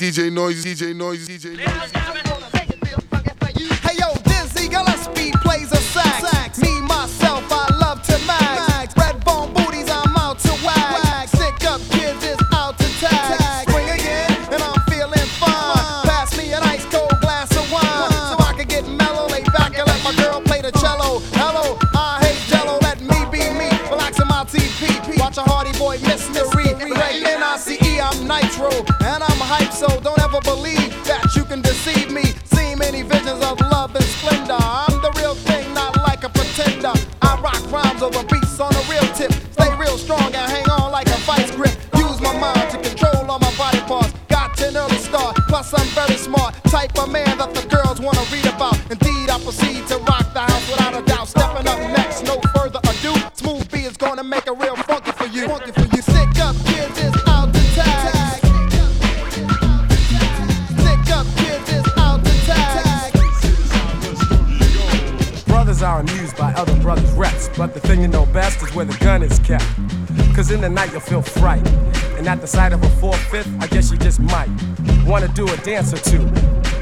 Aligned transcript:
DJ 0.00 0.30
Noise, 0.32 0.64
DJ 0.64 0.94
Noise, 0.94 1.26
DJ 1.26 1.56
Noise. 1.56 1.90
Hey 3.82 3.96
yo, 3.98 4.14
Dizzy 4.22 4.68
Gillespie 4.68 5.32
plays 5.42 5.72
a 5.72 5.76
sax. 5.78 6.60
Me, 6.62 6.80
myself, 6.82 7.44
I 7.50 7.66
love 7.80 8.00
to 8.04 8.16
max. 8.24 8.96
Red 8.96 9.24
bone 9.24 9.52
booties, 9.52 9.90
I'm 9.90 10.14
out 10.14 10.38
to 10.38 10.52
wax. 10.64 11.32
Sick 11.32 11.64
up 11.64 11.80
kids 11.90 12.22
is 12.22 12.38
out 12.54 12.78
to 12.78 12.86
tag. 13.00 13.68
Spring 13.68 13.90
again, 13.90 14.30
and 14.52 14.62
I'm 14.62 14.78
feeling 14.88 15.26
fine. 15.34 16.06
Pass 16.06 16.38
me 16.38 16.52
an 16.52 16.62
ice 16.62 16.84
cold 16.84 17.18
glass 17.20 17.50
of 17.56 17.68
wine. 17.72 18.12
So 18.30 18.38
I 18.38 18.54
can 18.56 18.68
get 18.68 18.86
mellow, 18.86 19.26
lay 19.26 19.42
back 19.50 19.76
and 19.76 19.84
let 19.84 20.00
my 20.04 20.14
girl 20.14 20.40
play 20.42 20.60
the 20.60 20.70
cello. 20.78 21.18
Hello, 21.34 21.76
I 21.96 22.20
hate 22.22 22.38
jello, 22.46 22.78
let 22.82 23.00
me 23.00 23.18
be 23.32 23.50
me. 23.50 23.68
Relaxing 23.90 24.28
my 24.28 24.44
TP. 24.44 25.18
Watch 25.18 25.38
a 25.38 25.42
hardy 25.42 25.76
boy 25.76 25.96
N-I-C-E, 25.96 26.38
I'm 26.38 26.57
nitro. 28.28 28.68
And 29.00 29.24
I'm 29.24 29.40
hype, 29.40 29.72
so 29.72 29.88
don't 30.00 30.20
ever 30.20 30.40
believe 30.42 30.92
that 31.08 31.34
you 31.34 31.44
can 31.44 31.62
deceive 31.62 32.12
me. 32.12 32.24
See 32.52 32.74
many 32.76 33.02
visions 33.02 33.42
of 33.42 33.58
love 33.72 33.96
and 33.96 34.04
splendor. 34.04 34.60
I'm 34.60 35.00
the 35.00 35.10
real 35.16 35.34
thing, 35.34 35.72
not 35.72 35.96
like 36.04 36.22
a 36.22 36.28
pretender. 36.28 36.92
I 37.22 37.40
rock 37.40 37.64
rhymes 37.72 38.02
over 38.02 38.22
beats 38.28 38.60
on 38.60 38.74
a 38.76 38.82
real 38.92 39.08
tip. 39.16 39.32
Stay 39.56 39.74
real 39.80 39.96
strong 39.96 40.28
and 40.36 40.46
hang 40.52 40.68
on 40.68 40.92
like 40.92 41.08
a 41.08 41.18
vice 41.24 41.50
grip. 41.56 41.74
Use 41.96 42.20
my 42.20 42.36
mind 42.38 42.70
to 42.70 42.78
control 42.78 43.24
all 43.30 43.40
my 43.40 43.54
body 43.56 43.80
parts. 43.88 44.12
Got 44.28 44.60
an 44.60 44.76
early 44.76 44.98
start, 44.98 45.34
plus 45.48 45.72
I'm 45.72 45.88
very 45.96 46.18
smart. 46.20 46.54
Type 46.64 46.96
of 46.98 47.10
man 47.10 47.38
that 47.38 47.54
the 47.54 47.64
girls 47.66 47.98
wanna 47.98 48.24
read 48.30 48.46
about. 48.46 48.76
Indeed, 48.92 49.30
I 49.30 49.40
proceed 49.40 49.86
to 49.88 49.96
rock 50.04 50.28
the 50.36 50.44
house 50.44 50.66
without 50.70 50.94
a 51.00 51.02
doubt. 51.02 51.28
Stepping 51.28 51.66
up 51.66 51.80
next, 51.96 52.24
no 52.24 52.36
further 52.54 52.80
ado. 52.84 53.14
Smooth 53.32 53.70
B 53.72 53.84
is 53.88 53.96
gonna 53.96 54.22
make 54.22 54.46
it 54.46 54.56
real 54.58 54.67
but 67.58 67.74
the 67.74 67.80
thing 67.80 68.00
you 68.00 68.06
know 68.06 68.24
best 68.26 68.62
is 68.62 68.72
where 68.72 68.84
the 68.84 68.96
gun 69.04 69.20
is 69.20 69.36
kept. 69.40 69.66
Cause 70.32 70.52
in 70.52 70.60
the 70.60 70.68
night 70.68 70.92
you'll 70.92 71.00
feel 71.00 71.22
fright. 71.22 71.66
And 72.16 72.28
at 72.28 72.40
the 72.40 72.46
sight 72.46 72.72
of 72.72 72.80
a 72.84 72.88
four-fifth, 73.00 73.50
I 73.60 73.66
guess 73.66 73.90
you 73.90 73.98
just 73.98 74.20
might 74.20 74.48
wanna 75.04 75.26
do 75.26 75.44
a 75.48 75.56
dance 75.58 75.92
or 75.92 75.96
two. 75.96 76.24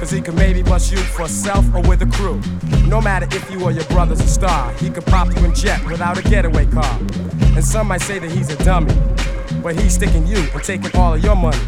Cause 0.00 0.10
he 0.10 0.22
could 0.22 0.34
maybe 0.34 0.62
bust 0.62 0.90
you 0.90 0.96
for 0.96 1.28
self 1.28 1.66
or 1.74 1.82
with 1.82 2.00
a 2.00 2.06
crew. 2.06 2.40
No 2.88 3.02
matter 3.02 3.26
if 3.36 3.50
you 3.50 3.62
or 3.62 3.70
your 3.70 3.84
brother's 3.84 4.20
a 4.20 4.26
star, 4.26 4.72
he 4.74 4.88
could 4.88 5.04
pop 5.04 5.28
you 5.36 5.44
in 5.44 5.54
jet 5.54 5.84
without 5.84 6.16
a 6.16 6.22
getaway 6.22 6.64
car. 6.64 6.98
And 7.54 7.62
some 7.62 7.88
might 7.88 8.00
say 8.00 8.18
that 8.18 8.30
he's 8.30 8.48
a 8.48 8.64
dummy, 8.64 8.94
but 9.62 9.78
he's 9.78 9.92
sticking 9.92 10.26
you 10.26 10.38
and 10.38 10.64
taking 10.64 10.90
all 10.96 11.12
of 11.12 11.22
your 11.22 11.36
money. 11.36 11.60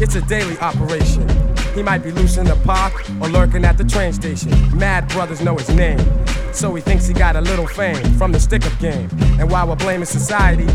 It's 0.00 0.16
a 0.16 0.22
daily 0.22 0.58
operation. 0.58 1.28
He 1.76 1.82
might 1.82 2.02
be 2.02 2.10
loose 2.10 2.38
in 2.38 2.46
the 2.46 2.56
park 2.64 3.08
or 3.20 3.28
lurking 3.28 3.64
at 3.64 3.78
the 3.78 3.84
train 3.84 4.12
station. 4.12 4.50
Mad 4.76 5.06
brothers 5.08 5.40
know 5.40 5.56
his 5.56 5.68
name. 5.68 6.00
So 6.52 6.74
he 6.74 6.82
thinks 6.82 7.06
he 7.06 7.14
got 7.14 7.34
a 7.34 7.40
little 7.40 7.66
fame 7.66 8.02
from 8.18 8.30
the 8.30 8.38
stick 8.38 8.66
up 8.66 8.78
game. 8.78 9.08
And 9.40 9.50
while 9.50 9.66
we're 9.66 9.76
blaming 9.76 10.06
society, 10.06 10.66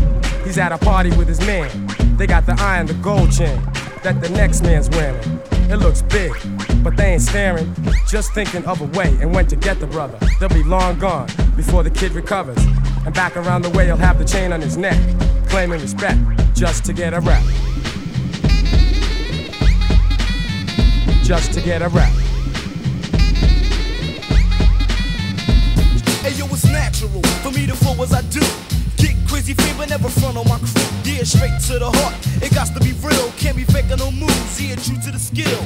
he's 0.44 0.58
at 0.58 0.72
a 0.72 0.78
party 0.78 1.10
with 1.16 1.28
his 1.28 1.40
man. 1.40 1.70
They 2.16 2.26
got 2.26 2.46
the 2.46 2.56
eye 2.58 2.78
and 2.78 2.88
the 2.88 2.94
gold 2.94 3.30
chain 3.32 3.62
that 4.02 4.20
the 4.20 4.28
next 4.30 4.62
man's 4.62 4.90
wearing. 4.90 5.40
It 5.70 5.76
looks 5.76 6.02
big, 6.02 6.32
but 6.82 6.96
they 6.96 7.12
ain't 7.12 7.22
staring. 7.22 7.74
Just 8.06 8.32
thinking 8.32 8.64
of 8.66 8.80
a 8.80 8.98
way 8.98 9.16
and 9.20 9.34
when 9.34 9.46
to 9.46 9.56
get 9.56 9.80
the 9.80 9.86
brother. 9.86 10.18
They'll 10.40 10.48
be 10.48 10.62
long 10.62 10.98
gone 10.98 11.28
before 11.56 11.82
the 11.82 11.90
kid 11.90 12.12
recovers. 12.12 12.58
And 13.04 13.14
back 13.14 13.36
around 13.36 13.62
the 13.62 13.70
way, 13.70 13.86
he'll 13.86 13.96
have 13.96 14.18
the 14.18 14.24
chain 14.24 14.52
on 14.52 14.60
his 14.60 14.76
neck, 14.76 14.98
claiming 15.48 15.80
respect 15.80 16.18
just 16.54 16.84
to 16.86 16.92
get 16.92 17.14
a 17.14 17.20
rap. 17.20 17.44
Just 21.22 21.52
to 21.52 21.60
get 21.60 21.82
a 21.82 21.88
rap. 21.88 22.27
Natural 27.00 27.22
for 27.42 27.50
me 27.50 27.66
to 27.66 27.74
flow 27.74 28.02
as 28.02 28.12
I 28.12 28.22
do. 28.22 28.40
Get 28.96 29.14
crazy 29.28 29.54
fever, 29.54 29.86
never 29.86 30.08
front 30.08 30.36
on 30.36 30.48
my 30.48 30.58
crew. 30.58 30.82
Yeah, 31.04 31.22
straight 31.22 31.54
to 31.70 31.78
the 31.78 31.90
heart. 31.90 32.14
It 32.42 32.52
got 32.54 32.68
to 32.74 32.80
be 32.80 32.92
real, 32.98 33.30
can't 33.38 33.56
be 33.56 33.64
faking 33.64 33.98
no 33.98 34.10
moves. 34.10 34.60
Yeah, 34.60 34.76
true 34.76 34.98
to 35.06 35.10
the 35.10 35.18
skill. 35.18 35.62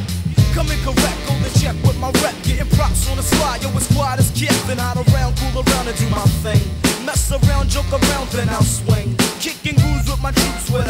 Coming 0.52 0.78
correct, 0.84 1.18
go 1.26 1.32
the 1.40 1.50
check 1.58 1.76
with 1.84 1.98
my 1.98 2.10
rep. 2.20 2.36
Getting 2.44 2.68
props 2.76 3.08
on 3.08 3.16
the 3.16 3.22
slide, 3.22 3.62
yo, 3.62 3.70
it's 3.72 3.88
quiet 3.94 4.20
as 4.20 4.30
kept. 4.36 4.68
And 4.68 4.80
hide 4.80 5.00
around, 5.00 5.36
cool 5.38 5.64
around, 5.64 5.88
and 5.88 5.96
do 5.96 6.08
my 6.10 6.24
thing. 6.44 6.60
Mess 7.06 7.32
around, 7.32 7.70
joke 7.70 7.90
around, 7.90 8.28
then 8.28 8.48
I'll 8.50 8.62
swing. 8.62 9.16
Kicking 9.40 9.76
grooves 9.80 10.08
with 10.10 10.20
my 10.22 10.32
troops, 10.32 10.68
what 10.70 10.88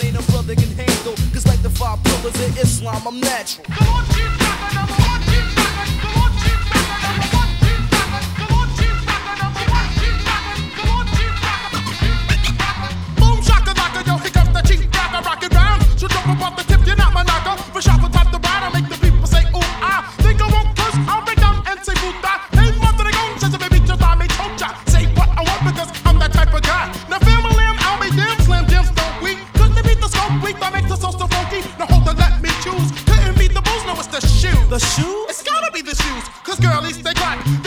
ill, 0.00 0.06
ain't 0.06 0.16
a 0.18 0.32
brother 0.32 0.54
can 0.54 0.70
handle. 0.76 1.14
Cause 1.32 1.46
like 1.46 1.62
the 1.62 1.70
five 1.70 2.02
pillars 2.04 2.34
of 2.34 2.58
Islam, 2.58 3.02
I'm 3.06 3.20
natural. 3.20 3.66
Shoes, 36.66 36.74
cause 36.74 36.82
girlies, 36.82 37.02
they 37.02 37.14
clock. 37.14 37.65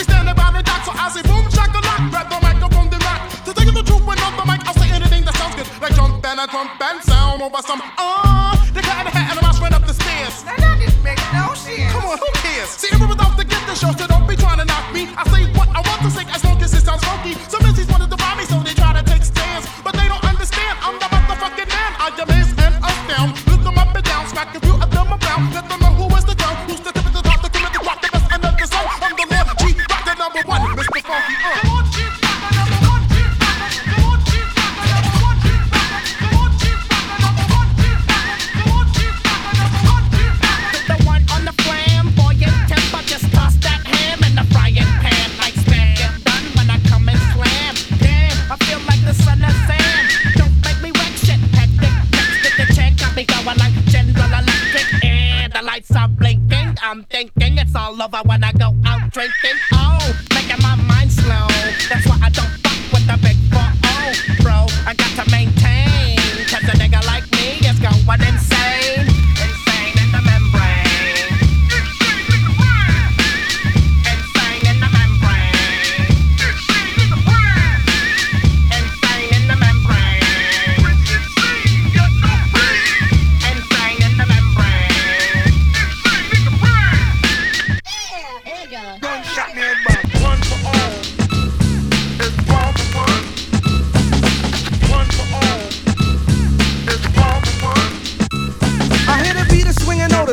Thinking 57.99 58.13
it's 58.13 58.15
all 58.15 58.19
over 58.19 58.27
when 58.27 58.43
I 58.43 58.51
go 58.53 58.75
out 58.85 59.11
drinking. 59.11 59.59
Oh, 59.73 60.19
making 60.33 60.59
my 60.59 60.59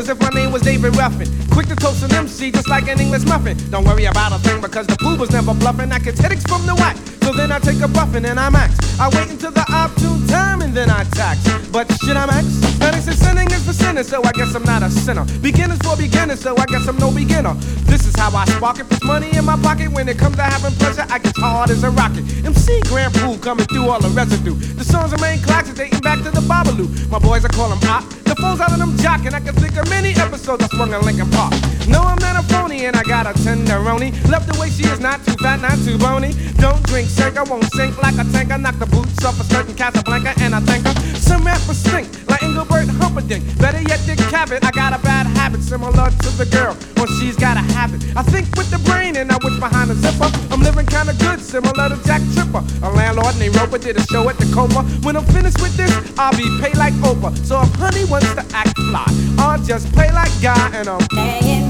it 0.08 0.96
Ruffin. 0.96 1.28
Quick 1.50 1.66
to 1.68 1.76
toast 1.76 2.02
an 2.02 2.12
MC 2.12 2.50
just 2.50 2.68
like 2.68 2.88
an 2.88 3.00
English 3.00 3.24
muffin. 3.24 3.56
Don't 3.70 3.84
worry 3.84 4.04
about 4.04 4.32
a 4.32 4.38
thing 4.38 4.60
because 4.60 4.86
the 4.86 4.96
boo 4.96 5.16
was 5.16 5.30
never 5.30 5.54
bluffing. 5.54 5.90
I 5.90 5.98
get 5.98 6.18
headaches 6.18 6.44
from 6.44 6.66
the 6.66 6.74
whack. 6.74 6.96
So 7.22 7.32
then 7.32 7.50
I 7.50 7.58
take 7.58 7.80
a 7.80 7.88
buffin' 7.88 8.24
and 8.24 8.38
I 8.38 8.50
max. 8.50 8.78
I 9.00 9.08
wait 9.08 9.30
until 9.30 9.50
the 9.50 9.64
opportune 9.72 10.26
time 10.28 10.62
and 10.62 10.72
then 10.72 10.90
I 10.90 11.02
tax. 11.04 11.40
But 11.72 11.90
shit, 12.04 12.16
I'm 12.16 12.30
X. 12.30 12.46
Now 12.78 12.92
they 12.92 13.00
say 13.00 13.12
sinning 13.12 13.50
is 13.50 13.64
for 13.66 13.72
sinners, 13.72 14.08
so 14.08 14.22
I 14.22 14.30
guess 14.32 14.54
I'm 14.54 14.62
not 14.62 14.82
a 14.82 14.90
sinner. 14.90 15.24
Beginners 15.42 15.78
for 15.78 15.96
beginners, 15.96 16.40
so 16.40 16.56
I 16.56 16.66
guess 16.66 16.86
I'm 16.86 16.98
no 16.98 17.10
beginner. 17.10 17.54
This 17.90 18.06
is 18.06 18.14
how 18.14 18.30
I 18.36 18.44
spark 18.46 18.78
it. 18.78 18.88
Put 18.88 19.04
money 19.04 19.36
in 19.36 19.44
my 19.44 19.56
pocket. 19.56 19.90
When 19.90 20.08
it 20.08 20.18
comes 20.18 20.36
to 20.36 20.42
having 20.42 20.72
pleasure, 20.78 21.06
I 21.10 21.18
get 21.18 21.36
hard 21.36 21.70
as 21.70 21.82
a 21.82 21.90
rocket. 21.90 22.24
MC 22.44 22.80
Grand 22.82 23.12
Puba 23.14 23.42
coming 23.42 23.66
through 23.66 23.88
all 23.88 24.00
the 24.00 24.10
residue. 24.10 24.54
The 24.54 24.84
songs 24.84 25.10
remain 25.12 25.40
classic, 25.40 25.74
dating 25.74 26.00
back 26.00 26.22
to 26.22 26.30
the 26.30 26.42
Babalu. 26.42 27.10
My 27.10 27.18
boys, 27.18 27.44
I 27.44 27.48
call 27.48 27.70
them 27.70 27.82
op. 27.90 28.25
Phones 28.38 28.60
out 28.60 28.72
of 28.72 28.78
them 28.78 28.96
jockin'. 28.98 29.34
I 29.34 29.40
can 29.40 29.54
think 29.54 29.76
of 29.76 29.88
many 29.88 30.10
episodes 30.14 30.62
I 30.64 30.68
swung 30.68 30.92
in 30.92 31.00
Lincoln 31.02 31.30
Park. 31.30 31.52
No, 31.88 32.00
I'm 32.00 32.18
not 32.18 32.36
a 32.36 32.42
phony, 32.48 32.86
and 32.86 32.96
I 32.96 33.02
got 33.02 33.26
a 33.26 33.32
tenderoni. 33.32 34.12
Love 34.30 34.46
the 34.46 34.58
way 34.60 34.68
she 34.70 34.84
is, 34.84 35.00
not 35.00 35.24
too 35.24 35.34
fat, 35.40 35.60
not 35.60 35.78
too 35.84 35.96
bony. 35.98 36.32
Don't 36.58 36.82
drink, 36.84 37.08
sink, 37.08 37.36
I 37.36 37.44
won't 37.44 37.64
sink 37.72 37.96
like 38.02 38.18
a 38.18 38.24
tank. 38.32 38.50
I 38.50 38.56
knock 38.56 38.78
the 38.78 38.86
boots 38.86 39.24
off 39.24 39.40
a 39.40 39.44
certain 39.44 39.74
Casablanca, 39.74 40.34
and 40.40 40.54
I 40.54 40.60
think 40.60 40.86
her. 40.86 40.94
Some 41.16 41.44
rappers 41.44 41.78
stink, 41.78 42.08
like 42.36 42.42
Engelbert 42.42 42.88
Humperdinck. 43.00 43.44
Better 43.58 43.80
yet, 43.80 44.00
Dick 44.06 44.18
Cavett. 44.30 44.64
I 44.64 44.70
got 44.70 44.92
a 44.92 45.02
bad 45.02 45.26
habit, 45.26 45.62
similar 45.62 46.10
to 46.10 46.28
the 46.36 46.46
girl, 46.46 46.74
when 46.96 47.08
she's 47.18 47.36
got 47.36 47.56
a 47.56 47.64
habit. 47.74 48.02
I 48.16 48.22
think 48.22 48.46
with 48.56 48.70
the 48.70 48.78
brain, 48.90 49.16
and 49.16 49.30
I 49.30 49.38
wish 49.42 49.58
behind 49.58 49.90
the 49.90 49.94
zipper. 49.94 50.30
I'm 50.52 50.60
living 50.62 50.86
kinda 50.86 51.14
good, 51.14 51.40
similar 51.40 51.88
to 51.88 51.96
Jack 52.04 52.22
Tripper. 52.34 52.62
A 52.82 52.90
landlord 52.90 53.38
named 53.38 53.56
Roper 53.56 53.78
did 53.78 53.96
a 53.96 54.04
show 54.06 54.28
at 54.28 54.38
the 54.38 54.46
Copa. 54.54 54.82
When 55.04 55.16
I'm 55.16 55.24
finished 55.26 55.60
with 55.60 55.76
this, 55.76 55.92
I'll 56.18 56.36
be 56.36 56.48
paid 56.60 56.76
like 56.76 56.94
Oprah. 56.94 57.32
So 57.46 57.60
if 57.62 57.74
honey 57.76 58.04
wants 58.04 58.32
to 58.34 58.44
act 58.54 58.76
fly, 58.76 59.06
I'll 59.38 59.62
just 59.62 59.90
play 59.92 60.10
like 60.12 60.32
guy, 60.40 60.70
and 60.74 60.88
I'm 60.88 61.65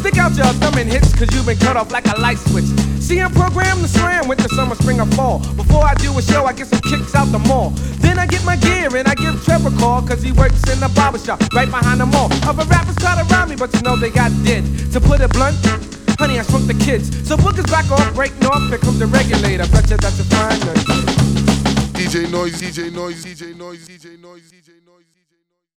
Stick 0.00 0.18
out 0.18 0.36
your 0.36 0.46
thumb 0.60 0.76
and 0.78 0.90
hits, 0.90 1.14
cause 1.14 1.28
you've 1.34 1.46
been 1.46 1.58
cut 1.58 1.76
off 1.76 1.90
like 1.92 2.06
a 2.06 2.20
light 2.20 2.38
switch. 2.38 2.66
See, 3.00 3.20
I'm 3.20 3.32
programmed 3.32 3.80
to 3.82 3.88
slam 3.88 4.28
with 4.28 4.38
the 4.38 4.48
summer, 4.50 4.74
spring, 4.74 5.00
or 5.00 5.06
fall. 5.16 5.38
Before 5.56 5.84
I 5.84 5.94
do 5.94 6.16
a 6.18 6.22
show, 6.22 6.44
I 6.44 6.52
get 6.52 6.68
some 6.68 6.80
kicks 6.80 7.14
out 7.14 7.32
the 7.32 7.38
mall. 7.38 7.70
Then 8.00 8.18
I 8.18 8.26
get 8.26 8.44
my 8.44 8.56
gear 8.56 8.94
and 8.96 9.08
I 9.08 9.14
give 9.14 9.42
Trevor 9.44 9.68
a 9.68 9.78
call, 9.78 10.02
cause 10.02 10.22
he 10.22 10.32
works 10.32 10.62
in 10.72 10.80
the 10.80 10.90
barber 10.94 11.18
shop 11.18 11.40
right 11.54 11.70
behind 11.70 12.00
the 12.00 12.06
mall. 12.06 12.28
Other 12.44 12.64
rappers 12.64 12.96
try 12.96 13.16
to 13.16 13.24
rhyme 13.32 13.50
me, 13.50 13.56
but 13.56 13.72
you 13.74 13.82
know 13.82 13.96
they 13.96 14.10
got 14.10 14.30
dead. 14.44 14.64
To 14.92 15.00
put 15.00 15.20
it 15.20 15.32
blunt, 15.32 15.56
honey, 16.18 16.38
I 16.38 16.42
shrunk 16.42 16.66
the 16.66 16.74
kids. 16.74 17.08
So 17.26 17.36
bookers 17.36 17.70
back 17.70 17.90
off, 17.90 18.14
break 18.14 18.32
north, 18.40 18.68
here 18.68 18.78
comes 18.78 18.98
the 18.98 19.06
regulator. 19.06 19.66
Betcha 19.68 19.96
that's 19.96 20.20
a 20.20 20.24
fine. 20.24 20.60
DJ 21.94 22.30
noise, 22.30 22.60
DJ 22.60 22.92
noise, 22.92 23.24
DJ 23.24 23.56
noise, 23.56 23.88
DJ 23.88 24.20
noise, 24.20 24.50
DJ 24.50 24.68
noise. 24.83 24.83